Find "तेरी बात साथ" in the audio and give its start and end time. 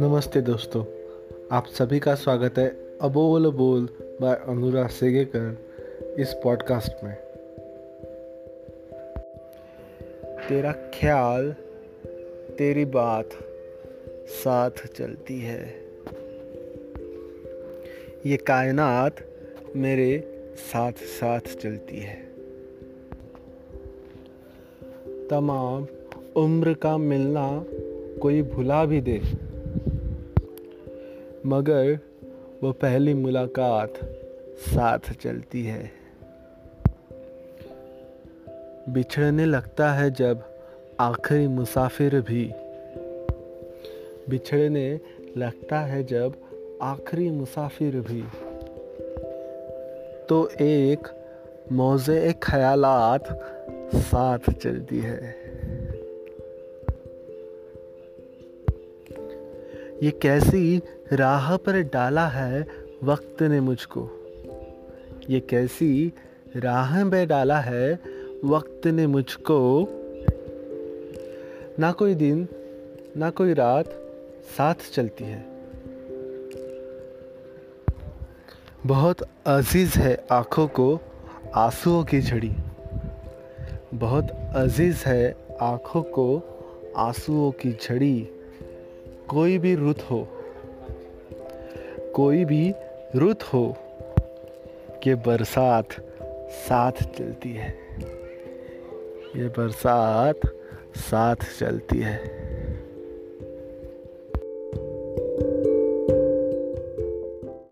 12.58-14.70